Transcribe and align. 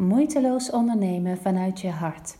Moeiteloos 0.00 0.70
ondernemen 0.70 1.38
vanuit 1.38 1.80
je 1.80 1.90
hart. 1.90 2.36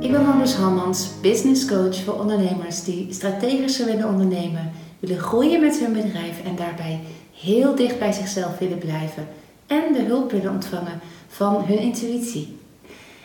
Ik 0.00 0.10
ben 0.10 0.22
Marloes 0.22 0.54
Hammans, 0.54 1.10
business 1.22 1.66
coach 1.66 1.96
voor 2.04 2.20
ondernemers 2.20 2.84
die 2.84 3.12
strategischer 3.12 3.86
willen 3.86 4.08
ondernemen, 4.08 4.72
willen 5.00 5.18
groeien 5.18 5.60
met 5.60 5.78
hun 5.78 5.92
bedrijf 5.92 6.44
en 6.44 6.56
daarbij 6.56 7.00
heel 7.32 7.74
dicht 7.74 7.98
bij 7.98 8.12
zichzelf 8.12 8.58
willen 8.58 8.78
blijven 8.78 9.28
en 9.66 9.92
de 9.92 10.02
hulp 10.02 10.30
willen 10.30 10.52
ontvangen 10.52 11.00
van 11.28 11.64
hun 11.64 11.78
intuïtie. 11.78 12.58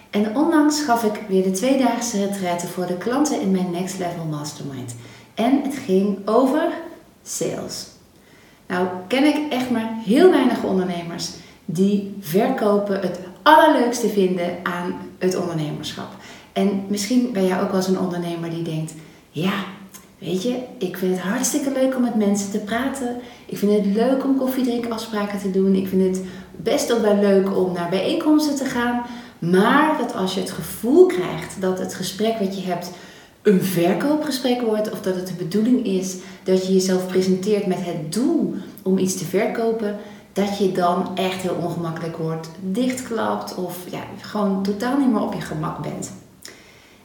En 0.09 0.35
onlangs 0.35 0.81
gaf 0.81 1.03
ik 1.03 1.21
weer 1.27 1.43
de 1.43 1.51
tweedaagse 1.51 2.25
retraite 2.25 2.67
voor 2.67 2.85
de 2.85 2.97
klanten 2.97 3.41
in 3.41 3.51
mijn 3.51 3.71
Next 3.71 3.99
Level 3.99 4.25
Mastermind. 4.25 4.95
En 5.33 5.61
het 5.63 5.75
ging 5.85 6.27
over 6.27 6.71
sales. 7.23 7.87
Nou, 8.67 8.87
ken 9.07 9.23
ik 9.23 9.51
echt 9.51 9.69
maar 9.69 9.89
heel 10.05 10.31
weinig 10.31 10.63
ondernemers 10.63 11.29
die 11.65 12.15
verkopen 12.19 13.01
het 13.01 13.19
allerleukste 13.41 14.09
vinden 14.09 14.57
aan 14.63 14.95
het 15.17 15.35
ondernemerschap. 15.35 16.07
En 16.53 16.85
misschien 16.87 17.31
ben 17.31 17.47
jij 17.47 17.61
ook 17.61 17.71
wel 17.71 17.81
zo'n 17.81 17.99
ondernemer 17.99 18.49
die 18.49 18.61
denkt: 18.61 18.93
ja, 19.29 19.53
weet 20.17 20.43
je, 20.43 20.59
ik 20.77 20.97
vind 20.97 21.15
het 21.15 21.25
hartstikke 21.25 21.71
leuk 21.71 21.95
om 21.95 22.01
met 22.01 22.15
mensen 22.15 22.51
te 22.51 22.59
praten. 22.59 23.17
Ik 23.45 23.57
vind 23.57 23.71
het 23.71 23.95
leuk 23.95 24.23
om 24.23 24.37
koffiedrinkafspraken 24.37 25.39
te 25.39 25.51
doen. 25.51 25.75
Ik 25.75 25.87
vind 25.87 26.17
het 26.17 26.25
best 26.51 26.93
ook 26.93 27.01
wel 27.01 27.15
leuk 27.15 27.57
om 27.57 27.73
naar 27.73 27.89
bijeenkomsten 27.89 28.55
te 28.55 28.65
gaan. 28.65 29.01
Maar 29.39 29.97
dat 29.97 30.15
als 30.15 30.33
je 30.33 30.39
het 30.39 30.51
gevoel 30.51 31.05
krijgt 31.05 31.61
dat 31.61 31.79
het 31.79 31.93
gesprek 31.93 32.39
wat 32.39 32.59
je 32.59 32.67
hebt 32.67 32.91
een 33.43 33.61
verkoopgesprek 33.61 34.61
wordt 34.61 34.91
of 34.91 35.01
dat 35.01 35.15
het 35.15 35.27
de 35.27 35.33
bedoeling 35.33 35.85
is 35.85 36.15
dat 36.43 36.67
je 36.67 36.73
jezelf 36.73 37.07
presenteert 37.07 37.65
met 37.65 37.85
het 37.85 38.13
doel 38.13 38.53
om 38.83 38.97
iets 38.97 39.17
te 39.17 39.25
verkopen, 39.25 39.97
dat 40.33 40.57
je 40.57 40.71
dan 40.71 41.17
echt 41.17 41.41
heel 41.41 41.57
ongemakkelijk 41.61 42.17
wordt, 42.17 42.49
dichtklapt 42.59 43.55
of 43.55 43.77
ja, 43.91 44.03
gewoon 44.21 44.63
totaal 44.63 44.97
niet 44.97 45.11
meer 45.11 45.21
op 45.21 45.33
je 45.33 45.41
gemak 45.41 45.81
bent. 45.81 46.11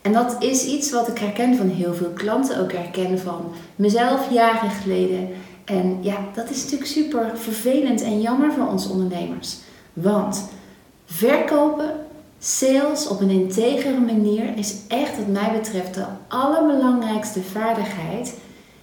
En 0.03 0.13
dat 0.13 0.37
is 0.39 0.65
iets 0.65 0.91
wat 0.91 1.09
ik 1.09 1.19
herken 1.19 1.57
van 1.57 1.69
heel 1.69 1.95
veel 1.95 2.11
klanten, 2.15 2.61
ook 2.61 2.73
herken 2.73 3.19
van 3.19 3.53
mezelf 3.77 4.33
jaren 4.33 4.71
geleden. 4.71 5.29
En 5.65 5.99
ja, 6.01 6.17
dat 6.35 6.51
is 6.51 6.63
natuurlijk 6.63 6.91
super 6.91 7.31
vervelend 7.35 8.03
en 8.03 8.21
jammer 8.21 8.53
voor 8.53 8.69
ons 8.69 8.89
ondernemers. 8.89 9.57
Want 9.93 10.49
verkopen 11.05 11.91
Sales 12.41 13.09
op 13.09 13.21
een 13.21 13.31
integere 13.31 14.01
manier 14.01 14.57
is 14.57 14.77
echt 14.89 15.17
wat 15.17 15.27
mij 15.27 15.53
betreft 15.53 15.95
de 15.95 16.05
allerbelangrijkste 16.29 17.43
vaardigheid 17.43 18.35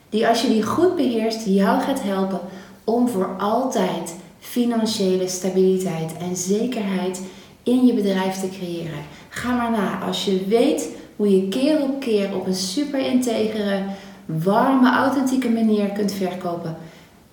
die 0.10 0.28
als 0.28 0.42
je 0.42 0.48
die 0.48 0.64
goed 0.64 0.96
beheerst 0.96 1.46
jou 1.46 1.82
gaat 1.82 2.02
helpen 2.02 2.40
om 2.84 3.08
voor 3.10 3.36
altijd 3.38 4.16
financiële 4.40 5.28
stabiliteit 5.28 6.18
en 6.18 6.36
zekerheid 6.36 7.22
in 7.64 7.86
je 7.86 7.94
bedrijf 7.94 8.40
te 8.40 8.50
creëren. 8.50 9.00
Ga 9.30 9.56
maar 9.56 9.72
na. 9.72 10.00
Als 10.00 10.26
je 10.26 10.46
weet 10.48 10.90
hoe 11.16 11.36
je 11.36 11.48
keer 11.48 11.82
op 11.82 12.00
keer 12.00 12.36
op 12.36 12.48
een 12.48 12.56
super 12.56 13.00
integere, 13.00 13.84
warme, 14.26 14.92
authentieke 14.92 15.50
manier 15.50 15.90
kunt 15.90 16.12
verkopen, 16.12 16.78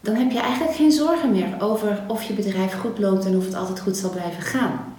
dan 0.01 0.15
heb 0.15 0.31
je 0.31 0.41
eigenlijk 0.41 0.77
geen 0.77 0.93
zorgen 0.93 1.31
meer 1.31 1.57
over 1.59 2.03
of 2.09 2.23
je 2.23 2.33
bedrijf 2.33 2.81
goed 2.81 2.99
loopt 2.99 3.25
en 3.25 3.37
of 3.37 3.45
het 3.45 3.55
altijd 3.55 3.81
goed 3.81 3.97
zal 3.97 4.11
blijven 4.11 4.43
gaan. 4.43 4.95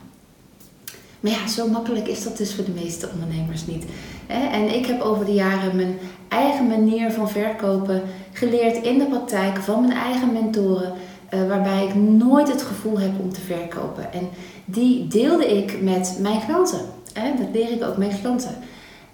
Maar 1.23 1.31
ja, 1.31 1.47
zo 1.47 1.67
makkelijk 1.67 2.07
is 2.07 2.23
dat 2.23 2.37
dus 2.37 2.53
voor 2.53 2.65
de 2.65 2.81
meeste 2.81 3.09
ondernemers 3.13 3.65
niet. 3.65 3.85
En 4.27 4.75
ik 4.75 4.85
heb 4.85 5.01
over 5.01 5.25
de 5.25 5.33
jaren 5.33 5.75
mijn 5.75 5.97
eigen 6.27 6.67
manier 6.67 7.11
van 7.11 7.29
verkopen 7.29 8.01
geleerd 8.31 8.85
in 8.85 8.97
de 8.97 9.05
praktijk 9.05 9.57
van 9.57 9.81
mijn 9.81 9.97
eigen 9.97 10.33
mentoren. 10.33 10.93
Eh, 11.29 11.47
waarbij 11.47 11.85
ik 11.85 11.95
nooit 11.95 12.51
het 12.51 12.61
gevoel 12.61 12.99
heb 12.99 13.11
om 13.19 13.33
te 13.33 13.41
verkopen. 13.41 14.13
En 14.13 14.29
die 14.65 15.07
deelde 15.07 15.57
ik 15.57 15.81
met 15.81 16.17
mijn 16.21 16.45
klanten. 16.45 16.81
Dat 17.13 17.47
leer 17.53 17.71
ik 17.71 17.83
ook 17.83 17.97
mijn 17.97 18.19
klanten. 18.21 18.55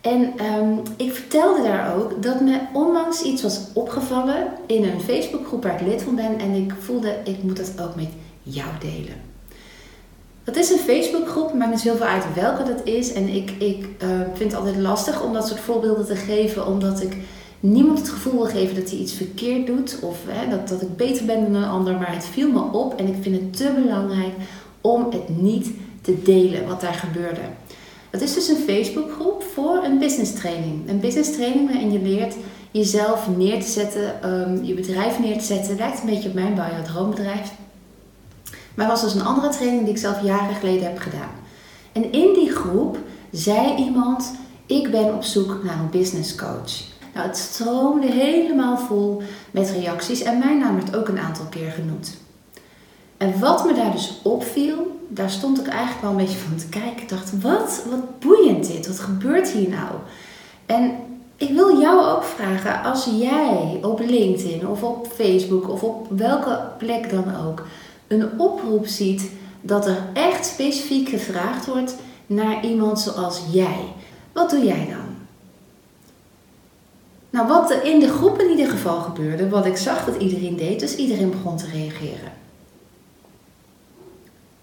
En 0.01 0.33
ehm, 0.37 0.73
ik 0.97 1.13
vertelde 1.13 1.63
daar 1.63 1.95
ook 1.95 2.23
dat 2.23 2.41
me 2.41 2.59
onlangs 2.73 3.21
iets 3.21 3.41
was 3.41 3.59
opgevallen 3.73 4.47
in 4.65 4.83
een 4.83 5.01
Facebookgroep 5.01 5.63
waar 5.63 5.81
ik 5.81 5.87
lid 5.87 6.01
van 6.01 6.15
ben. 6.15 6.39
En 6.39 6.53
ik 6.53 6.73
voelde, 6.79 7.15
ik 7.23 7.43
moet 7.43 7.57
dat 7.57 7.81
ook 7.81 7.95
met 7.95 8.09
jou 8.43 8.69
delen. 8.79 9.28
Dat 10.49 10.57
is 10.57 10.69
een 10.69 10.77
Facebookgroep, 10.77 11.53
maakt 11.53 11.71
niet 11.71 11.79
zoveel 11.79 12.05
uit 12.05 12.33
welke 12.33 12.63
dat 12.63 12.81
is. 12.83 13.13
En 13.13 13.27
ik, 13.27 13.51
ik 13.57 13.85
uh, 14.03 14.09
vind 14.33 14.51
het 14.51 14.59
altijd 14.59 14.77
lastig 14.77 15.23
om 15.23 15.33
dat 15.33 15.47
soort 15.47 15.59
voorbeelden 15.59 16.05
te 16.05 16.15
geven, 16.15 16.67
omdat 16.67 17.01
ik 17.01 17.17
niemand 17.59 17.97
het 17.97 18.09
gevoel 18.09 18.33
wil 18.33 18.45
geven 18.45 18.75
dat 18.75 18.89
hij 18.89 18.99
iets 18.99 19.13
verkeerd 19.13 19.67
doet 19.67 19.99
of 20.01 20.17
hè, 20.27 20.49
dat, 20.49 20.67
dat 20.67 20.81
ik 20.81 20.95
beter 20.95 21.25
ben 21.25 21.41
dan 21.41 21.61
een 21.61 21.69
ander. 21.69 21.93
Maar 21.93 22.13
het 22.13 22.25
viel 22.25 22.51
me 22.51 22.61
op 22.71 22.99
en 22.99 23.07
ik 23.07 23.15
vind 23.21 23.35
het 23.35 23.57
te 23.57 23.81
belangrijk 23.83 24.33
om 24.81 25.05
het 25.09 25.41
niet 25.41 25.69
te 26.01 26.21
delen 26.23 26.67
wat 26.67 26.81
daar 26.81 26.93
gebeurde. 26.93 27.41
Dat 28.09 28.21
is 28.21 28.33
dus 28.33 28.47
een 28.47 28.63
Facebookgroep 28.67 29.43
voor 29.53 29.83
een 29.83 29.99
business 29.99 30.33
training. 30.33 30.89
Een 30.89 30.99
business 30.99 31.31
training 31.31 31.71
waarin 31.71 31.91
je 31.91 32.01
leert 32.01 32.35
jezelf 32.71 33.27
neer 33.37 33.59
te 33.63 33.69
zetten, 33.69 34.31
um, 34.31 34.63
je 34.63 34.73
bedrijf 34.73 35.19
neer 35.19 35.37
te 35.37 35.45
zetten. 35.45 35.69
Het 35.69 35.79
lijkt 35.79 35.99
een 35.99 36.09
beetje 36.09 36.29
op 36.29 36.35
mijn 36.35 36.55
bij 36.55 36.71
jouw 36.71 36.83
droombedrijf. 36.83 37.51
Maar 38.79 38.87
was 38.87 39.01
dus 39.01 39.13
een 39.13 39.25
andere 39.25 39.49
training 39.49 39.83
die 39.83 39.93
ik 39.93 39.99
zelf 39.99 40.23
jaren 40.23 40.55
geleden 40.55 40.83
heb 40.83 40.97
gedaan. 40.99 41.31
En 41.91 42.11
in 42.11 42.33
die 42.33 42.51
groep 42.51 42.97
zei 43.31 43.75
iemand: 43.75 44.31
Ik 44.65 44.91
ben 44.91 45.13
op 45.13 45.23
zoek 45.23 45.63
naar 45.63 45.79
een 45.79 45.89
business 45.89 46.35
coach. 46.35 46.71
Nou, 47.13 47.27
het 47.27 47.37
stroomde 47.37 48.07
helemaal 48.07 48.77
vol 48.77 49.21
met 49.51 49.69
reacties 49.69 50.21
en 50.21 50.37
mijn 50.37 50.57
naam 50.57 50.75
werd 50.75 50.95
ook 50.95 51.07
een 51.07 51.19
aantal 51.19 51.45
keer 51.45 51.71
genoemd. 51.71 52.17
En 53.17 53.39
wat 53.39 53.65
me 53.65 53.73
daar 53.73 53.91
dus 53.91 54.19
opviel, 54.23 54.99
daar 55.07 55.29
stond 55.29 55.59
ik 55.59 55.67
eigenlijk 55.67 56.01
wel 56.01 56.11
een 56.11 56.25
beetje 56.25 56.37
van 56.37 56.57
te 56.57 56.69
kijken. 56.69 57.01
Ik 57.01 57.09
dacht, 57.09 57.41
wat, 57.41 57.83
wat 57.89 58.19
boeiend 58.19 58.67
dit, 58.67 58.87
wat 58.87 58.99
gebeurt 58.99 59.49
hier 59.49 59.69
nou? 59.69 59.91
En 60.65 60.91
ik 61.37 61.49
wil 61.49 61.79
jou 61.79 62.05
ook 62.05 62.23
vragen, 62.23 62.83
als 62.83 63.09
jij 63.19 63.79
op 63.81 63.99
LinkedIn 63.99 64.67
of 64.67 64.83
op 64.83 65.07
Facebook 65.15 65.69
of 65.69 65.83
op 65.83 66.07
welke 66.09 66.61
plek 66.77 67.09
dan 67.09 67.35
ook 67.47 67.63
een 68.09 68.39
oproep 68.39 68.85
ziet 68.85 69.31
dat 69.61 69.85
er 69.85 69.97
echt 70.13 70.45
specifiek 70.45 71.09
gevraagd 71.09 71.65
wordt 71.65 71.95
naar 72.25 72.65
iemand 72.65 72.99
zoals 72.99 73.41
jij. 73.51 73.79
Wat 74.33 74.49
doe 74.49 74.65
jij 74.65 74.87
dan? 74.89 75.07
Nou, 77.29 77.47
wat 77.47 77.71
er 77.71 77.83
in 77.83 77.99
de 77.99 78.07
groep 78.07 78.39
in 78.39 78.49
ieder 78.49 78.69
geval 78.69 78.99
gebeurde, 78.99 79.49
wat 79.49 79.65
ik 79.65 79.77
zag 79.77 80.05
dat 80.05 80.21
iedereen 80.21 80.55
deed, 80.55 80.79
dus 80.79 80.95
iedereen 80.95 81.29
begon 81.29 81.57
te 81.57 81.65
reageren. 81.73 82.31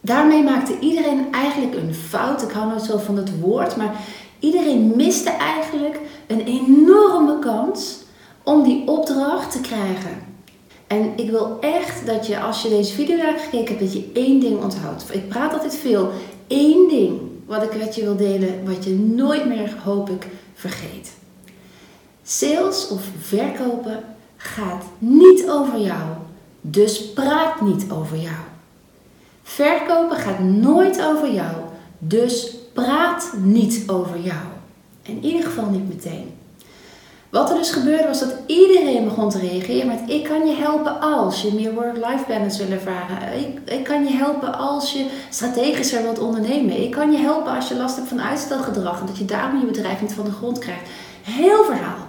Daarmee 0.00 0.42
maakte 0.42 0.78
iedereen 0.78 1.32
eigenlijk 1.32 1.74
een 1.74 1.94
fout. 1.94 2.42
Ik 2.42 2.50
hou 2.50 2.68
nooit 2.68 2.82
zo 2.82 2.98
van 2.98 3.16
het 3.16 3.40
woord, 3.40 3.76
maar 3.76 3.94
iedereen 4.38 4.92
miste 4.96 5.30
eigenlijk 5.30 6.00
een 6.26 6.40
enorme 6.40 7.38
kans 7.38 7.98
om 8.42 8.62
die 8.62 8.88
opdracht 8.88 9.52
te 9.52 9.60
krijgen. 9.60 10.35
En 10.86 11.12
ik 11.16 11.30
wil 11.30 11.60
echt 11.60 12.06
dat 12.06 12.26
je, 12.26 12.40
als 12.40 12.62
je 12.62 12.68
deze 12.68 12.94
video 12.94 13.16
hebt 13.16 13.40
gekeken 13.40 13.66
hebt, 13.66 13.80
dat 13.80 13.92
je 13.92 14.10
één 14.12 14.40
ding 14.40 14.62
onthoudt. 14.62 15.14
Ik 15.14 15.28
praat 15.28 15.52
altijd 15.52 15.76
veel. 15.76 16.10
Eén 16.48 16.88
ding 16.88 17.20
wat 17.46 17.62
ik 17.62 17.76
met 17.76 17.94
je 17.94 18.02
wil 18.02 18.16
delen, 18.16 18.64
wat 18.64 18.84
je 18.84 18.94
nooit 18.94 19.46
meer, 19.46 19.74
hoop 19.84 20.10
ik, 20.10 20.26
vergeet. 20.54 21.12
Sales 22.22 22.88
of 22.88 23.02
verkopen 23.20 24.04
gaat 24.36 24.84
niet 24.98 25.50
over 25.50 25.80
jou. 25.80 26.02
Dus 26.60 27.12
praat 27.12 27.60
niet 27.60 27.86
over 27.90 28.16
jou. 28.16 28.36
Verkopen 29.42 30.16
gaat 30.16 30.38
nooit 30.38 31.02
over 31.02 31.32
jou. 31.32 31.54
Dus 31.98 32.54
praat 32.72 33.32
niet 33.42 33.82
over 33.86 34.20
jou. 34.20 34.44
In 35.02 35.24
ieder 35.24 35.42
geval 35.42 35.70
niet 35.70 35.88
meteen. 35.88 36.35
Wat 37.30 37.50
er 37.50 37.56
dus 37.56 37.70
gebeurde 37.70 38.06
was 38.06 38.20
dat 38.20 38.34
iedereen 38.46 39.04
begon 39.04 39.30
te 39.30 39.38
reageren 39.38 39.86
met 39.86 40.00
ik 40.06 40.24
kan 40.24 40.46
je 40.46 40.54
helpen 40.54 41.00
als 41.00 41.42
je 41.42 41.54
meer 41.54 41.74
work-life 41.74 42.24
balance 42.28 42.66
wil 42.66 42.76
ervaren. 42.76 43.38
Ik, 43.38 43.70
ik 43.70 43.84
kan 43.84 44.04
je 44.04 44.10
helpen 44.10 44.58
als 44.58 44.92
je 44.92 45.06
strategischer 45.30 46.02
wilt 46.02 46.18
ondernemen. 46.18 46.82
Ik 46.82 46.90
kan 46.90 47.12
je 47.12 47.18
helpen 47.18 47.54
als 47.54 47.68
je 47.68 47.76
last 47.76 47.96
hebt 47.96 48.08
van 48.08 48.20
uitstelgedrag 48.20 49.00
en 49.00 49.06
dat 49.06 49.18
je 49.18 49.24
daarom 49.24 49.60
je 49.60 49.66
bedrijf 49.66 50.00
niet 50.00 50.12
van 50.12 50.24
de 50.24 50.30
grond 50.30 50.58
krijgt. 50.58 50.88
Heel 51.22 51.64
verhaal. 51.64 52.06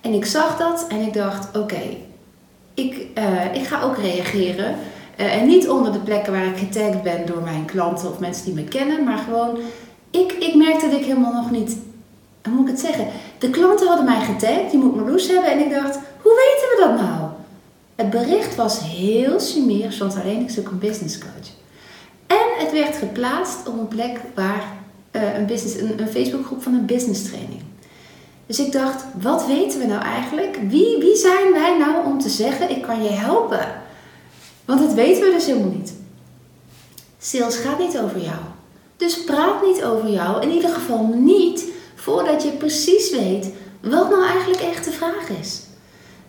En 0.00 0.12
ik 0.12 0.24
zag 0.24 0.56
dat 0.56 0.86
en 0.88 1.00
ik 1.00 1.12
dacht 1.12 1.56
oké, 1.56 1.82
ik, 2.74 3.06
uh, 3.18 3.54
ik 3.54 3.66
ga 3.66 3.82
ook 3.82 3.96
reageren. 3.96 4.76
Uh, 5.16 5.36
en 5.36 5.46
niet 5.46 5.68
onder 5.68 5.92
de 5.92 5.98
plekken 5.98 6.32
waar 6.32 6.46
ik 6.46 6.56
getagd 6.56 7.02
ben 7.02 7.26
door 7.26 7.42
mijn 7.42 7.64
klanten 7.64 8.08
of 8.08 8.18
mensen 8.18 8.44
die 8.44 8.54
me 8.54 8.64
kennen, 8.64 9.04
maar 9.04 9.18
gewoon 9.18 9.58
ik, 10.10 10.32
ik 10.32 10.54
merkte 10.54 10.88
dat 10.88 10.98
ik 10.98 11.04
helemaal 11.04 11.32
nog 11.32 11.50
niet 11.50 11.76
hoe 12.42 12.54
moet 12.54 12.68
ik 12.68 12.70
het 12.70 12.80
zeggen? 12.80 13.06
De 13.42 13.50
klanten 13.50 13.86
hadden 13.86 14.04
mij 14.04 14.24
getagd, 14.24 14.70
die 14.70 14.80
moet 14.80 14.96
Marloes 14.96 15.28
hebben. 15.28 15.50
En 15.50 15.58
ik 15.58 15.70
dacht, 15.70 15.98
hoe 16.22 16.34
weten 16.34 16.68
we 16.68 16.76
dat 16.80 17.06
nou? 17.06 17.30
Het 17.94 18.10
bericht 18.10 18.54
was 18.54 18.80
heel 18.82 19.40
sumier, 19.40 19.92
stond 19.92 20.14
alleen 20.14 20.40
ik 20.40 20.50
zoek 20.50 20.68
een 20.68 20.78
business 20.78 21.18
coach. 21.18 21.48
En 22.26 22.64
het 22.64 22.72
werd 22.72 22.96
geplaatst 22.96 23.68
op 23.68 23.78
een 23.78 23.88
plek 23.88 24.20
waar 24.34 24.64
uh, 25.12 25.38
een, 25.38 25.46
business, 25.46 25.76
een 25.80 26.08
Facebookgroep 26.08 26.62
van 26.62 26.74
een 26.74 26.86
business 26.86 27.22
training. 27.22 27.60
Dus 28.46 28.58
ik 28.58 28.72
dacht, 28.72 29.04
wat 29.20 29.46
weten 29.46 29.78
we 29.78 29.86
nou 29.86 30.02
eigenlijk? 30.02 30.58
Wie, 30.68 30.98
wie 30.98 31.16
zijn 31.16 31.52
wij 31.52 31.78
nou 31.78 32.06
om 32.06 32.20
te 32.20 32.28
zeggen, 32.28 32.70
ik 32.70 32.82
kan 32.82 33.02
je 33.02 33.10
helpen? 33.10 33.82
Want 34.64 34.80
dat 34.80 34.94
weten 34.94 35.22
we 35.22 35.30
dus 35.30 35.46
helemaal 35.46 35.72
niet. 35.76 35.92
Sales 37.18 37.56
gaat 37.56 37.78
niet 37.78 37.98
over 37.98 38.20
jou. 38.20 38.40
Dus 38.96 39.24
praat 39.24 39.62
niet 39.62 39.84
over 39.84 40.10
jou. 40.10 40.42
In 40.42 40.50
ieder 40.50 40.70
geval 40.70 41.06
niet 41.14 41.64
voordat 42.02 42.42
je 42.42 42.50
precies 42.50 43.10
weet 43.10 43.50
wat 43.80 44.10
nou 44.10 44.26
eigenlijk 44.26 44.60
echt 44.60 44.84
de 44.84 44.90
vraag 44.90 45.28
is. 45.40 45.60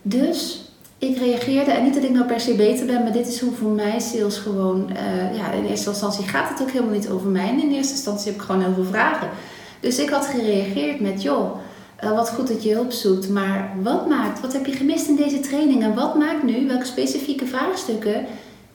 Dus 0.02 0.72
ik 0.98 1.18
reageerde, 1.18 1.72
en 1.72 1.84
niet 1.84 1.94
dat 1.94 2.04
ik 2.04 2.10
nou 2.10 2.26
per 2.26 2.40
se 2.40 2.54
beter 2.54 2.86
ben, 2.86 3.04
maar 3.04 3.12
dit 3.12 3.28
is 3.28 3.40
hoe 3.40 3.54
voor 3.54 3.72
mij 3.72 4.00
sales 4.00 4.38
gewoon, 4.38 4.90
uh, 4.92 5.38
ja, 5.38 5.52
in 5.52 5.66
eerste 5.66 5.90
instantie 5.90 6.28
gaat 6.28 6.50
het 6.50 6.62
ook 6.62 6.72
helemaal 6.72 6.94
niet 6.94 7.10
over 7.10 7.28
mij. 7.28 7.50
En 7.50 7.62
in 7.62 7.72
eerste 7.72 7.94
instantie 7.94 8.32
heb 8.32 8.36
ik 8.36 8.46
gewoon 8.46 8.62
heel 8.62 8.74
veel 8.74 8.84
vragen. 8.84 9.30
Dus 9.80 10.00
ik 10.00 10.10
had 10.10 10.26
gereageerd 10.26 11.00
met, 11.00 11.22
joh, 11.22 11.58
uh, 12.04 12.12
wat 12.12 12.30
goed 12.30 12.48
dat 12.48 12.64
je 12.64 12.74
hulp 12.74 12.92
zoekt, 12.92 13.30
maar 13.30 13.76
wat 13.82 14.08
maakt, 14.08 14.42
wat 14.42 14.54
heb 14.54 14.66
je 14.66 14.72
gemist 14.72 15.08
in 15.08 15.16
deze 15.16 15.40
training 15.40 15.84
en 15.84 15.96
wat 15.96 16.16
maakt 16.16 16.44
nu, 16.44 16.68
welke 16.68 16.86
specifieke 16.86 17.46
vraagstukken 17.46 18.26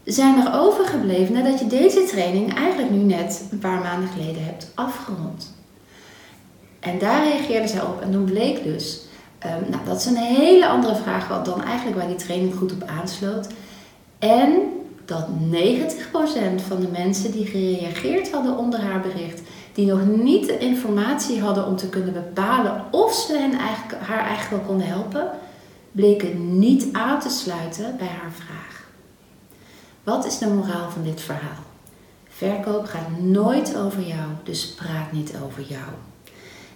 zijn 0.05 0.47
er 0.47 0.61
overgebleven 0.61 1.35
nadat 1.35 1.59
je 1.59 1.67
deze 1.67 2.05
training 2.05 2.55
eigenlijk 2.55 2.91
nu 2.91 2.99
net 2.99 3.49
een 3.51 3.59
paar 3.59 3.81
maanden 3.81 4.09
geleden 4.09 4.45
hebt 4.45 4.73
afgerond? 4.75 5.58
En 6.81 6.99
daar 6.99 7.29
reageerde 7.29 7.69
zij 7.69 7.83
op 7.83 8.01
en 8.01 8.13
toen 8.13 8.25
bleek 8.25 8.63
dus 8.65 9.07
Um, 9.47 9.71
nou, 9.71 9.85
dat 9.85 9.97
is 9.97 10.07
een 10.07 10.17
hele 10.17 10.69
andere 10.69 10.95
vraag 10.95 11.43
dan 11.43 11.63
eigenlijk 11.63 11.97
waar 11.99 12.07
die 12.07 12.17
training 12.17 12.55
goed 12.55 12.73
op 12.73 12.83
aansloot. 12.83 13.49
En 14.19 14.51
dat 15.05 15.27
90% 15.27 16.63
van 16.67 16.81
de 16.81 16.89
mensen 16.93 17.33
die 17.33 17.47
gereageerd 17.47 18.33
hadden 18.33 18.59
onder 18.59 18.81
haar 18.81 19.01
bericht, 19.01 19.41
die 19.73 19.87
nog 19.87 20.07
niet 20.07 20.47
de 20.47 20.59
informatie 20.59 21.41
hadden 21.41 21.67
om 21.67 21.77
te 21.77 21.89
kunnen 21.89 22.13
bepalen 22.13 22.85
of 22.91 23.15
ze 23.15 23.39
hen 23.39 23.59
eigenlijk, 23.59 24.03
haar 24.03 24.27
eigenlijk 24.27 24.51
wel 24.51 24.67
konden 24.67 24.87
helpen, 24.87 25.31
bleken 25.93 26.59
niet 26.59 26.89
aan 26.93 27.21
te 27.21 27.31
sluiten 27.31 27.97
bij 27.97 28.07
haar 28.07 28.33
vraag. 28.33 28.87
Wat 30.05 30.27
is 30.27 30.39
de 30.39 30.47
moraal 30.49 30.91
van 30.91 31.03
dit 31.03 31.21
verhaal? 31.21 31.65
Verkoop 32.29 32.85
gaat 32.85 33.21
nooit 33.21 33.77
over 33.77 34.03
jou, 34.03 34.29
dus 34.43 34.67
praat 34.67 35.13
niet 35.13 35.33
over 35.45 35.63
jou. 35.63 35.89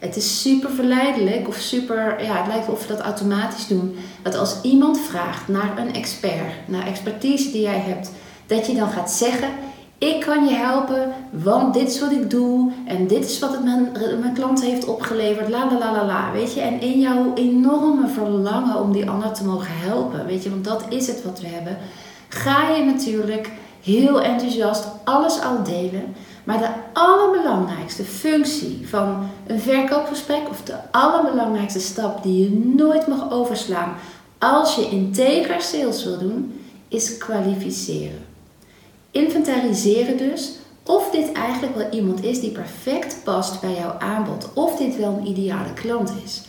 Het 0.02 0.16
is 0.16 0.40
super 0.40 0.70
verleidelijk 0.70 1.48
of 1.48 1.56
super, 1.56 2.24
ja, 2.24 2.36
het 2.36 2.46
lijkt 2.46 2.68
of 2.68 2.86
we 2.86 2.94
dat 2.94 3.00
automatisch 3.00 3.66
doen. 3.66 3.96
Dat 4.22 4.36
als 4.36 4.60
iemand 4.62 5.00
vraagt 5.00 5.48
naar 5.48 5.78
een 5.78 5.94
expert, 5.94 6.68
naar 6.68 6.86
expertise 6.86 7.50
die 7.50 7.60
jij 7.60 7.78
hebt, 7.78 8.10
dat 8.46 8.66
je 8.66 8.74
dan 8.74 8.88
gaat 8.88 9.10
zeggen: 9.10 9.48
Ik 9.98 10.20
kan 10.20 10.44
je 10.44 10.54
helpen, 10.54 11.12
want 11.30 11.74
dit 11.74 11.88
is 11.88 12.00
wat 12.00 12.12
ik 12.12 12.30
doe 12.30 12.72
en 12.86 13.06
dit 13.06 13.24
is 13.24 13.38
wat 13.38 13.52
het 13.52 13.64
mijn, 13.64 13.92
mijn 14.20 14.34
klant 14.34 14.62
heeft 14.62 14.84
opgeleverd. 14.84 15.48
La 15.48 15.66
la 15.70 15.78
la 15.78 15.92
la 15.92 16.04
la. 16.04 16.32
Weet 16.32 16.54
je, 16.54 16.60
en 16.60 16.80
in 16.80 17.00
jouw 17.00 17.34
enorme 17.34 18.08
verlangen 18.08 18.80
om 18.80 18.92
die 18.92 19.10
ander 19.10 19.32
te 19.32 19.44
mogen 19.44 19.78
helpen, 19.78 20.26
weet 20.26 20.42
je, 20.42 20.50
want 20.50 20.64
dat 20.64 20.84
is 20.88 21.06
het 21.06 21.24
wat 21.24 21.40
we 21.40 21.46
hebben, 21.46 21.78
ga 22.28 22.68
je 22.68 22.84
natuurlijk 22.84 23.50
heel 23.82 24.22
enthousiast 24.22 24.86
alles 25.04 25.40
al 25.40 25.62
delen. 25.62 26.14
Maar 26.44 26.58
de 26.58 27.00
allerbelangrijkste 27.00 28.04
functie 28.04 28.88
van 28.88 29.28
een 29.46 29.60
verkoopgesprek, 29.60 30.48
of 30.50 30.62
de 30.62 30.76
allerbelangrijkste 30.90 31.80
stap 31.80 32.22
die 32.22 32.42
je 32.42 32.74
nooit 32.76 33.06
mag 33.06 33.30
overslaan 33.30 33.94
als 34.38 34.74
je 34.74 34.88
integer 34.88 35.60
sales 35.60 36.04
wil 36.04 36.18
doen, 36.18 36.60
is 36.88 37.18
kwalificeren. 37.18 38.24
Inventariseren 39.10 40.16
dus 40.16 40.52
of 40.86 41.10
dit 41.10 41.32
eigenlijk 41.32 41.76
wel 41.76 41.90
iemand 41.90 42.24
is 42.24 42.40
die 42.40 42.50
perfect 42.50 43.20
past 43.24 43.60
bij 43.60 43.74
jouw 43.74 43.94
aanbod, 43.98 44.48
of 44.54 44.76
dit 44.76 44.96
wel 44.96 45.16
een 45.18 45.26
ideale 45.26 45.72
klant 45.74 46.12
is. 46.24 46.42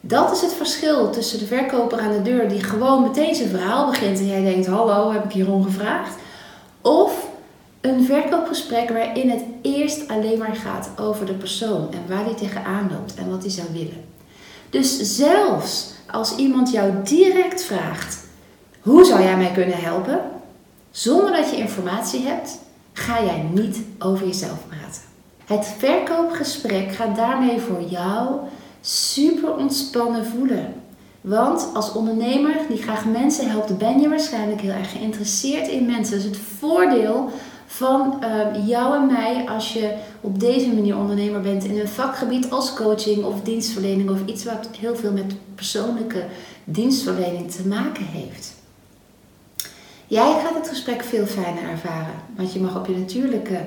Dat 0.00 0.32
is 0.32 0.40
het 0.40 0.52
verschil 0.52 1.10
tussen 1.10 1.38
de 1.38 1.46
verkoper 1.46 2.00
aan 2.00 2.12
de 2.12 2.22
deur 2.22 2.48
die 2.48 2.62
gewoon 2.62 3.02
meteen 3.02 3.34
zijn 3.34 3.48
verhaal 3.48 3.90
begint 3.90 4.18
en 4.18 4.26
jij 4.26 4.42
denkt: 4.42 4.66
Hallo, 4.66 5.12
heb 5.12 5.24
ik 5.24 5.32
hierom 5.32 5.64
gevraagd? 5.64 6.14
Of 6.80 7.28
een 7.80 8.04
verkoopgesprek 8.04 8.88
waarin 8.88 9.30
het 9.30 9.42
eerst 9.62 10.08
alleen 10.08 10.38
maar 10.38 10.54
gaat 10.54 10.90
over 10.96 11.26
de 11.26 11.34
persoon 11.34 11.88
en 11.92 12.14
waar 12.14 12.24
hij 12.24 12.34
tegenaan 12.34 12.90
loopt 12.92 13.14
en 13.14 13.30
wat 13.30 13.42
hij 13.42 13.50
zou 13.50 13.66
willen. 13.72 14.04
Dus 14.70 15.16
zelfs 15.16 15.92
als 16.10 16.36
iemand 16.36 16.70
jou 16.70 16.92
direct 17.04 17.62
vraagt: 17.62 18.26
hoe 18.80 19.04
zou 19.04 19.22
jij 19.22 19.36
mij 19.36 19.52
kunnen 19.52 19.78
helpen? 19.78 20.20
Zonder 20.90 21.32
dat 21.32 21.50
je 21.50 21.56
informatie 21.56 22.26
hebt, 22.26 22.58
ga 22.92 23.24
jij 23.24 23.48
niet 23.52 23.78
over 23.98 24.26
jezelf 24.26 24.66
praten. 24.68 25.02
Het 25.44 25.66
verkoopgesprek 25.78 26.92
gaat 26.92 27.16
daarmee 27.16 27.60
voor 27.60 27.82
jou 27.88 28.36
super 28.80 29.56
ontspannen 29.56 30.26
voelen. 30.26 30.74
Want 31.20 31.68
als 31.74 31.92
ondernemer 31.92 32.56
die 32.68 32.82
graag 32.82 33.04
mensen 33.04 33.50
helpt, 33.50 33.78
ben 33.78 34.00
je 34.00 34.08
waarschijnlijk 34.08 34.60
heel 34.60 34.72
erg 34.72 34.92
geïnteresseerd 34.92 35.68
in 35.68 35.86
mensen. 35.86 36.16
Dus 36.16 36.24
het 36.24 36.38
voordeel 36.58 37.30
van 37.70 38.22
uh, 38.22 38.68
jou 38.68 38.96
en 38.96 39.06
mij 39.06 39.48
als 39.48 39.72
je 39.72 39.94
op 40.20 40.40
deze 40.40 40.68
manier 40.68 40.96
ondernemer 40.96 41.40
bent 41.40 41.64
in 41.64 41.78
een 41.78 41.88
vakgebied 41.88 42.50
als 42.50 42.74
coaching 42.74 43.24
of 43.24 43.42
dienstverlening 43.42 44.10
of 44.10 44.18
iets 44.26 44.44
wat 44.44 44.68
heel 44.78 44.96
veel 44.96 45.12
met 45.12 45.34
persoonlijke 45.54 46.24
dienstverlening 46.64 47.50
te 47.50 47.66
maken 47.66 48.04
heeft. 48.04 48.54
Jij 50.06 50.40
gaat 50.40 50.54
het 50.54 50.68
gesprek 50.68 51.02
veel 51.02 51.26
fijner 51.26 51.70
ervaren, 51.70 52.14
want 52.36 52.52
je 52.52 52.60
mag 52.60 52.76
op 52.76 52.86
je 52.86 52.96
natuurlijke 52.96 53.60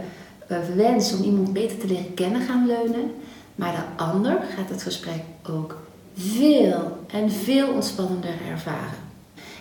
uh, 0.51 0.57
wens 0.75 1.13
om 1.13 1.23
iemand 1.23 1.53
beter 1.53 1.77
te 1.77 1.87
leren 1.87 2.13
kennen 2.13 2.41
gaan 2.41 2.67
leunen, 2.67 3.11
maar 3.55 3.71
de 3.71 4.03
ander 4.03 4.39
gaat 4.55 4.69
het 4.69 4.83
gesprek 4.83 5.21
ook 5.49 5.77
veel 6.17 6.97
en 7.07 7.31
veel 7.31 7.67
ontspannender 7.67 8.33
ervaren. 8.51 9.09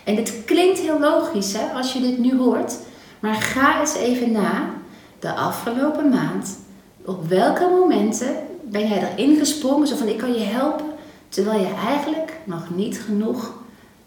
En 0.03 0.15
dit 0.15 0.45
klinkt 0.45 0.79
heel 0.79 0.99
logisch 0.99 1.53
hè, 1.53 1.65
als 1.73 1.93
je 1.93 2.01
dit 2.01 2.17
nu 2.17 2.37
hoort. 2.37 2.77
Maar 3.21 3.35
ga 3.35 3.79
eens 3.79 3.95
even 3.95 4.31
na 4.31 4.73
de 5.19 5.33
afgelopen 5.33 6.09
maand. 6.09 6.57
Op 7.05 7.27
welke 7.27 7.69
momenten 7.69 8.35
ben 8.63 8.87
jij 8.87 9.11
erin 9.11 9.37
gesprongen? 9.37 9.87
Zo 9.87 9.95
van 9.95 10.07
ik 10.07 10.17
kan 10.17 10.33
je 10.33 10.39
helpen. 10.39 10.85
Terwijl 11.29 11.59
je 11.59 11.73
eigenlijk 11.85 12.39
nog 12.43 12.75
niet 12.75 12.99
genoeg 12.99 13.53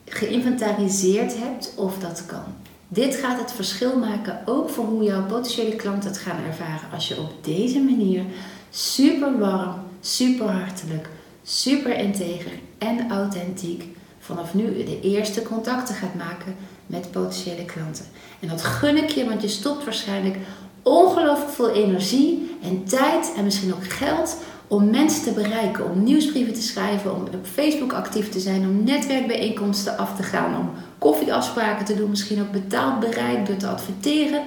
geïnventariseerd 0.04 1.38
hebt 1.38 1.72
of 1.76 1.98
dat 1.98 2.26
kan. 2.26 2.44
Dit 2.88 3.14
gaat 3.14 3.38
het 3.38 3.52
verschil 3.52 3.98
maken 3.98 4.42
ook 4.46 4.68
voor 4.68 4.84
hoe 4.84 5.02
jouw 5.02 5.26
potentiële 5.26 5.76
klanten 5.76 6.10
het 6.10 6.18
gaan 6.18 6.44
ervaren. 6.46 6.90
Als 6.92 7.08
je 7.08 7.18
op 7.18 7.44
deze 7.44 7.80
manier 7.80 8.24
super 8.70 9.38
warm, 9.38 9.74
super 10.00 10.48
hartelijk, 10.48 11.08
super 11.42 11.98
integer 11.98 12.52
en 12.78 13.10
authentiek 13.10 13.96
vanaf 14.24 14.54
nu 14.54 14.84
de 14.84 15.00
eerste 15.00 15.42
contacten 15.42 15.94
gaat 15.94 16.14
maken 16.14 16.56
met 16.86 17.10
potentiële 17.10 17.64
klanten. 17.64 18.04
En 18.40 18.48
dat 18.48 18.62
gun 18.62 18.96
ik 18.96 19.10
je, 19.10 19.24
want 19.24 19.42
je 19.42 19.48
stopt 19.48 19.84
waarschijnlijk 19.84 20.36
ongelooflijk 20.82 21.50
veel 21.50 21.70
energie 21.70 22.56
en 22.62 22.84
tijd 22.84 23.32
en 23.36 23.44
misschien 23.44 23.74
ook 23.74 23.84
geld 23.84 24.36
om 24.68 24.90
mensen 24.90 25.22
te 25.22 25.32
bereiken, 25.32 25.90
om 25.90 26.04
nieuwsbrieven 26.04 26.54
te 26.54 26.62
schrijven, 26.62 27.14
om 27.14 27.22
op 27.22 27.46
Facebook 27.52 27.92
actief 27.92 28.28
te 28.28 28.40
zijn, 28.40 28.60
om 28.60 28.84
netwerkbijeenkomsten 28.84 29.98
af 29.98 30.16
te 30.16 30.22
gaan, 30.22 30.58
om 30.58 30.70
koffieafspraken 30.98 31.84
te 31.84 31.94
doen, 31.94 32.10
misschien 32.10 32.40
ook 32.40 32.52
betaald 32.52 33.00
bereik 33.00 33.46
door 33.46 33.56
te 33.56 33.66
adverteren. 33.66 34.42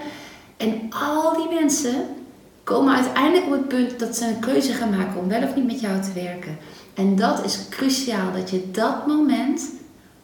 En 0.58 0.90
al 0.90 1.38
die 1.38 1.60
mensen 1.60 2.06
komen 2.68 2.96
uiteindelijk 2.96 3.46
op 3.46 3.52
het 3.52 3.68
punt 3.68 4.00
dat 4.00 4.16
ze 4.16 4.28
een 4.28 4.40
keuze 4.40 4.74
gaan 4.74 4.90
maken 4.90 5.20
om 5.20 5.28
wel 5.28 5.44
of 5.44 5.56
niet 5.56 5.66
met 5.66 5.80
jou 5.80 6.02
te 6.02 6.14
werken. 6.14 6.58
En 6.94 7.16
dat 7.16 7.46
is 7.46 7.66
cruciaal, 7.70 8.32
dat 8.32 8.50
je 8.50 8.72
dat 8.72 9.08
moment 9.08 9.62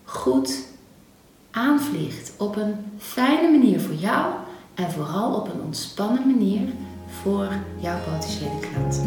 goed 0.03 0.63
aanvliegt 1.51 2.33
op 2.37 2.55
een 2.55 2.75
fijne 2.97 3.57
manier 3.57 3.79
voor 3.79 3.95
jou 3.95 4.33
en 4.73 4.91
vooral 4.91 5.33
op 5.33 5.53
een 5.53 5.61
ontspannen 5.61 6.27
manier 6.27 6.67
voor 7.21 7.47
jouw 7.79 7.97
potentiële 7.99 8.59
klant. 8.59 9.01